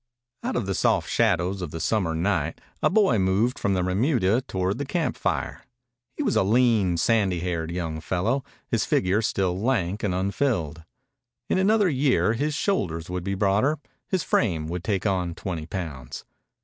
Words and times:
Out 0.41 0.55
of 0.55 0.65
the 0.65 0.73
soft 0.73 1.07
shadows 1.07 1.61
of 1.61 1.69
the 1.69 1.79
summer 1.79 2.15
night 2.15 2.59
a 2.81 2.89
boy 2.89 3.19
moved 3.19 3.59
from 3.59 3.75
the 3.75 3.83
remuda 3.83 4.41
toward 4.41 4.79
the 4.79 4.83
camp 4.87 5.15
fire. 5.15 5.61
He 6.17 6.23
was 6.23 6.35
a 6.35 6.41
lean, 6.41 6.97
sandy 6.97 7.39
haired 7.41 7.69
young 7.69 8.01
fellow, 8.01 8.43
his 8.67 8.83
figure 8.83 9.21
still 9.21 9.59
lank 9.61 10.01
and 10.01 10.15
unfilled. 10.15 10.85
In 11.49 11.59
another 11.59 11.87
year 11.87 12.33
his 12.33 12.55
shoulders 12.55 13.11
would 13.11 13.23
be 13.23 13.35
broader, 13.35 13.77
his 14.07 14.23
frame 14.23 14.67
would 14.69 14.83
take 14.83 15.05
on 15.05 15.35
twenty 15.35 15.67
pounds. 15.67 16.25